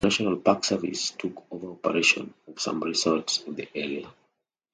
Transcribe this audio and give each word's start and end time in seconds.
The 0.01 0.07
National 0.07 0.37
Park 0.37 0.63
Service 0.63 1.11
took 1.11 1.43
over 1.51 1.67
operation 1.73 2.33
of 2.47 2.59
some 2.59 2.79
resorts 2.81 3.43
in 3.45 3.53
the 3.53 3.69
area. 3.75 4.11